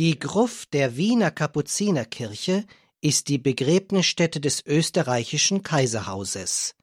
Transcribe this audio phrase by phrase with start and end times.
[0.00, 2.64] Die Gruft der Wiener Kapuzinerkirche
[3.02, 6.74] ist die Begräbnisstätte des österreichischen Kaiserhauses.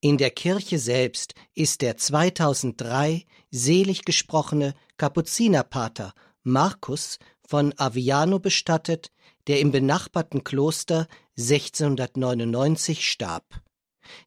[0.00, 9.12] In der Kirche selbst ist der 2003 selig gesprochene Kapuzinerpater Markus von Aviano bestattet,
[9.46, 11.06] der im benachbarten Kloster
[11.36, 13.60] 1699 starb.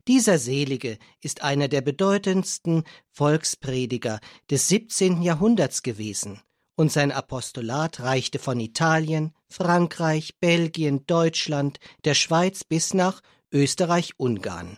[0.07, 4.19] Dieser Selige ist einer der bedeutendsten Volksprediger
[4.51, 5.23] des 17.
[5.23, 6.39] Jahrhunderts gewesen
[6.78, 14.77] und sein Apostolat reichte von Italien, Frankreich, Belgien, Deutschland, der Schweiz bis nach Österreich-Ungarn.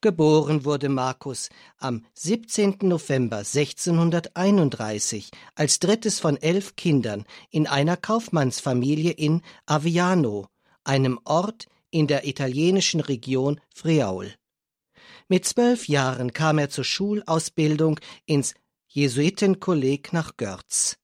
[0.00, 2.78] Geboren wurde Markus am 17.
[2.82, 10.48] November 1631 als drittes von elf Kindern in einer Kaufmannsfamilie in Aviano,
[10.84, 14.34] einem Ort in der italienischen Region Friaul.
[15.28, 18.54] Mit zwölf Jahren kam er zur Schulausbildung ins
[18.92, 20.96] Jesuitenkolleg nach Görz.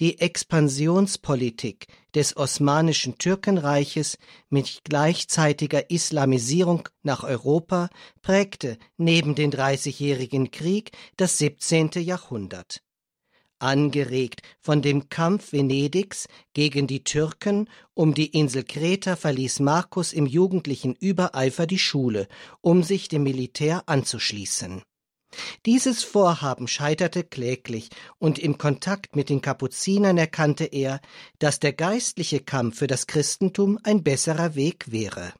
[0.00, 4.18] Die Expansionspolitik des Osmanischen Türkenreiches
[4.50, 7.88] mit gleichzeitiger Islamisierung nach Europa
[8.20, 11.92] prägte neben den Dreißigjährigen Krieg das 17.
[11.94, 12.82] Jahrhundert.
[13.60, 20.26] Angeregt von dem Kampf Venedigs gegen die Türken um die Insel Kreta verließ Markus im
[20.26, 22.28] jugendlichen Übereifer die Schule,
[22.60, 24.82] um sich dem Militär anzuschließen.
[25.64, 31.00] Dieses Vorhaben scheiterte kläglich, und im Kontakt mit den Kapuzinern erkannte er,
[31.38, 35.32] dass der geistliche Kampf für das Christentum ein besserer Weg wäre.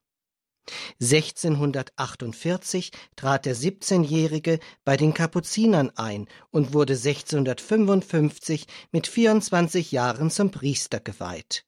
[1.01, 10.51] 1648 trat der 17-Jährige bei den Kapuzinern ein und wurde 1655 mit 24 Jahren zum
[10.51, 11.65] Priester geweiht.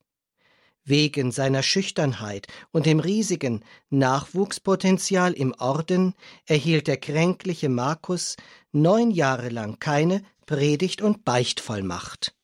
[0.89, 6.15] Wegen seiner Schüchternheit und dem riesigen Nachwuchspotenzial im Orden
[6.47, 8.37] erhielt der kränkliche Markus
[8.73, 12.35] neun Jahre lang keine Predigt und Beichtvollmacht.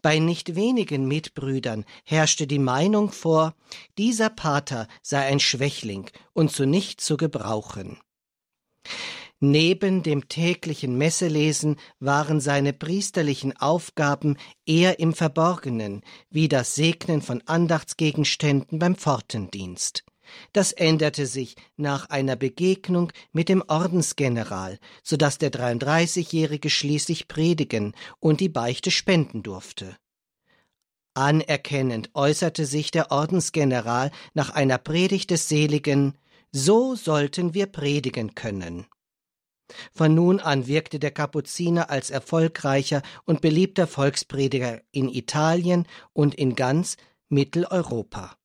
[0.00, 3.54] Bei nicht wenigen Mitbrüdern herrschte die Meinung vor,
[3.98, 7.98] dieser Pater sei ein Schwächling und zu nichts zu gebrauchen.
[9.42, 14.36] Neben dem täglichen Messelesen waren seine priesterlichen Aufgaben
[14.66, 20.04] eher im Verborgenen, wie das Segnen von Andachtsgegenständen beim Pfortendienst.
[20.52, 27.94] Das änderte sich nach einer Begegnung mit dem Ordensgeneral, so dass der 33-Jährige schließlich predigen
[28.18, 29.96] und die Beichte spenden durfte.
[31.14, 36.18] Anerkennend äußerte sich der Ordensgeneral nach einer Predigt des Seligen,
[36.52, 38.86] so sollten wir predigen können.
[39.92, 46.56] Von nun an wirkte der Kapuziner als erfolgreicher und beliebter Volksprediger in Italien und in
[46.56, 46.96] ganz
[47.28, 48.36] Mitteleuropa.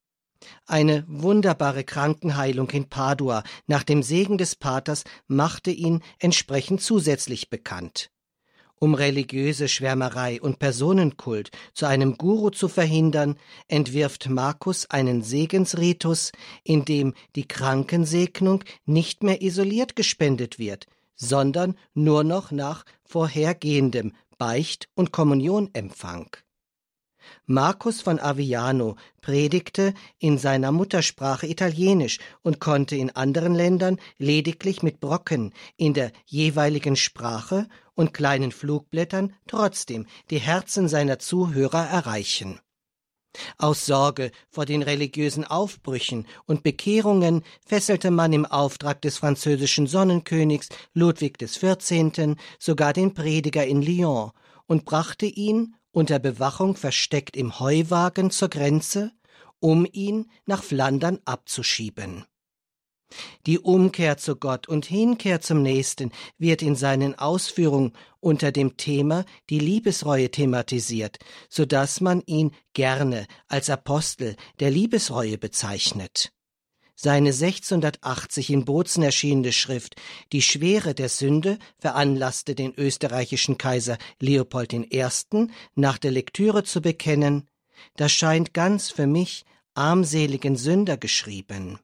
[0.68, 8.12] Eine wunderbare Krankenheilung in Padua nach dem Segen des Paters machte ihn entsprechend zusätzlich bekannt.
[8.78, 13.38] Um religiöse Schwärmerei und Personenkult zu einem Guru zu verhindern,
[13.70, 22.24] entwirft Markus einen Segensritus, in dem die Krankensegnung nicht mehr isoliert gespendet wird, sondern nur
[22.24, 26.36] noch nach vorhergehendem Beicht- und Kommunionempfang.
[27.46, 35.00] Markus von Aviano predigte in seiner Muttersprache Italienisch und konnte in anderen Ländern lediglich mit
[35.00, 42.60] Brocken in der jeweiligen Sprache und kleinen Flugblättern trotzdem die Herzen seiner Zuhörer erreichen.
[43.58, 50.70] Aus Sorge vor den religiösen Aufbrüchen und Bekehrungen fesselte man im Auftrag des französischen Sonnenkönigs
[50.94, 52.36] Ludwig XIV.
[52.60, 54.32] sogar den Prediger in Lyon
[54.68, 59.12] und brachte ihn unter Bewachung versteckt im Heuwagen zur Grenze,
[59.60, 62.26] um ihn nach Flandern abzuschieben.
[63.46, 69.26] Die Umkehr zu Gott und Hinkehr zum Nächsten wird in seinen Ausführungen unter dem Thema
[69.50, 76.32] die Liebesreue thematisiert, so dass man ihn gerne als Apostel der Liebesreue bezeichnet.
[76.98, 79.96] Seine 1680 in Bozen erschienene Schrift
[80.32, 85.06] Die Schwere der Sünde veranlasste den österreichischen Kaiser Leopold I.
[85.76, 87.50] nach der Lektüre zu bekennen,
[87.98, 89.44] das scheint ganz für mich
[89.74, 91.80] armseligen Sünder geschrieben.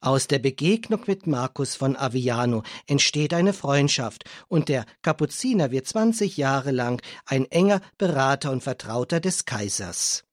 [0.00, 6.36] Aus der Begegnung mit Markus von Aviano entsteht eine Freundschaft und der Kapuziner wird 20
[6.36, 10.24] Jahre lang ein enger Berater und Vertrauter des Kaisers.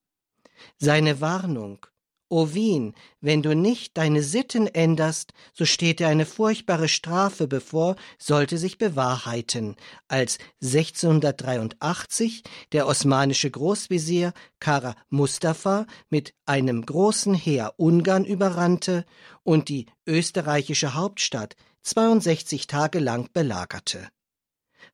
[0.78, 1.86] Seine Warnung,
[2.32, 7.96] O Wien, wenn du nicht deine Sitten änderst, so steht dir eine furchtbare Strafe bevor,
[8.20, 9.76] sollte sich bewahrheiten,
[10.08, 19.06] als 1683 der osmanische Großvezier Kara Mustafa mit einem großen Heer Ungarn überrannte
[19.42, 24.08] und die österreichische Hauptstadt 62 Tage lang belagerte.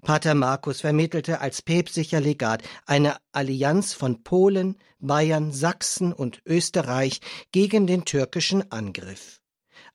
[0.05, 7.21] Pater Markus vermittelte als päpstlicher Legat eine Allianz von Polen, Bayern, Sachsen und Österreich
[7.51, 9.41] gegen den türkischen Angriff.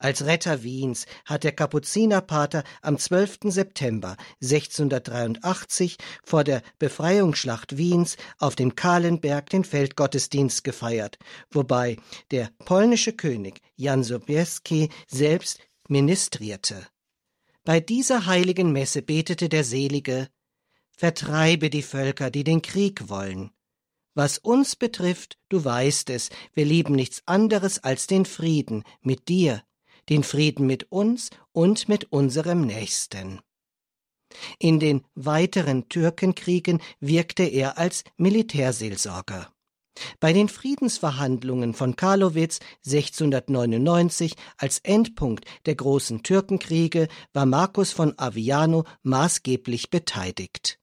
[0.00, 3.38] Als Retter Wiens hat der Kapuzinerpater am 12.
[3.44, 11.18] September 1683 vor der Befreiungsschlacht Wiens auf dem Kahlenberg den Feldgottesdienst gefeiert,
[11.52, 11.98] wobei
[12.32, 16.88] der polnische König Jan Sobieski selbst ministrierte.
[17.64, 20.28] Bei dieser heiligen Messe betete der Selige
[20.90, 23.50] Vertreibe die Völker, die den Krieg wollen.
[24.14, 29.62] Was uns betrifft, du weißt es, wir lieben nichts anderes als den Frieden mit dir,
[30.08, 33.40] den Frieden mit uns und mit unserem Nächsten.
[34.58, 39.52] In den weiteren Türkenkriegen wirkte er als Militärseelsorger.
[40.18, 48.84] Bei den Friedensverhandlungen von Karlowitz 1699 als Endpunkt der großen Türkenkriege war Markus von Aviano
[49.02, 50.78] maßgeblich beteiligt.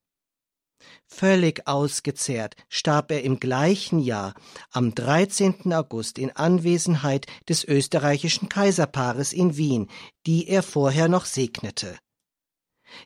[1.09, 4.33] Völlig ausgezehrt starb er im gleichen Jahr
[4.71, 5.73] am 13.
[5.73, 9.87] August in Anwesenheit des österreichischen Kaiserpaares in Wien,
[10.25, 11.97] die er vorher noch segnete.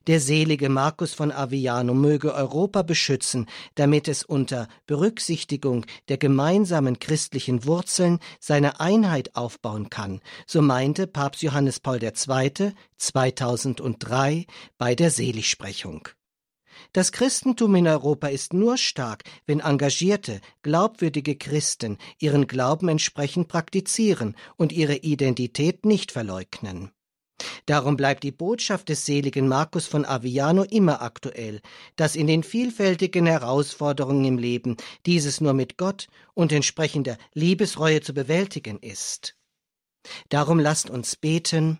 [0.07, 7.66] Der selige Markus von Aviano möge Europa beschützen, damit es unter Berücksichtigung der gemeinsamen christlichen
[7.66, 12.74] Wurzeln seine Einheit aufbauen kann, so meinte Papst Johannes Paul II.
[12.98, 14.45] 2003
[14.78, 16.07] bei der Seligsprechung.
[16.94, 24.36] Das Christentum in Europa ist nur stark, wenn engagierte, glaubwürdige Christen ihren Glauben entsprechend praktizieren
[24.57, 26.92] und ihre Identität nicht verleugnen.
[27.66, 31.62] Darum bleibt die Botschaft des seligen Markus von Aviano immer aktuell,
[31.96, 38.14] dass in den vielfältigen Herausforderungen im Leben dieses nur mit Gott und entsprechender Liebesreue zu
[38.14, 39.36] bewältigen ist.
[40.30, 41.80] Darum lasst uns beten,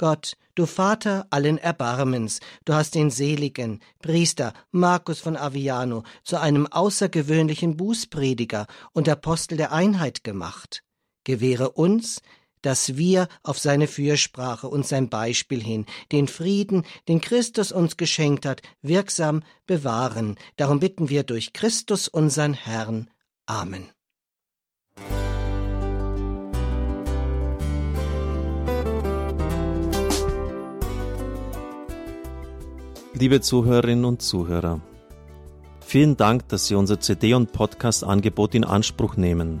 [0.00, 6.68] Gott, du Vater allen Erbarmens, du hast den seligen Priester Markus von Aviano zu einem
[6.68, 10.84] außergewöhnlichen Bußprediger und Apostel der Einheit gemacht.
[11.24, 12.22] Gewähre uns,
[12.62, 18.46] dass wir auf seine Fürsprache und sein Beispiel hin den Frieden, den Christus uns geschenkt
[18.46, 20.36] hat, wirksam bewahren.
[20.56, 23.10] Darum bitten wir durch Christus unseren Herrn.
[23.46, 23.88] Amen.
[33.14, 34.80] Liebe Zuhörerinnen und Zuhörer,
[35.80, 39.60] vielen Dank, dass Sie unser CD- und Podcast-Angebot in Anspruch nehmen.